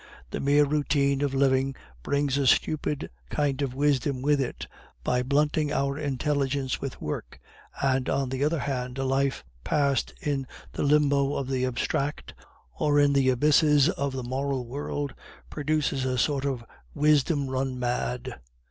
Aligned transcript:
The 0.31 0.39
mere 0.39 0.65
routine 0.65 1.21
of 1.21 1.35
living 1.35 1.75
brings 2.01 2.35
a 2.35 2.47
stupid 2.47 3.11
kind 3.29 3.61
of 3.61 3.75
wisdom 3.75 4.23
with 4.23 4.41
it, 4.41 4.65
by 5.03 5.21
blunting 5.21 5.71
our 5.71 5.95
intelligence 5.95 6.81
with 6.81 6.99
work; 6.99 7.39
and 7.83 8.09
on 8.09 8.29
the 8.29 8.43
other 8.43 8.57
hand, 8.57 8.97
a 8.97 9.03
life 9.03 9.43
passed 9.63 10.11
in 10.19 10.47
the 10.71 10.81
limbo 10.81 11.35
of 11.35 11.47
the 11.47 11.67
abstract 11.67 12.33
or 12.79 12.99
in 12.99 13.13
the 13.13 13.29
abysses 13.29 13.89
of 13.89 14.13
the 14.13 14.23
moral 14.23 14.65
world, 14.65 15.13
produces 15.51 16.03
a 16.03 16.17
sort 16.17 16.45
of 16.45 16.65
wisdom 16.95 17.47
run 17.47 17.77
mad. 17.77 18.39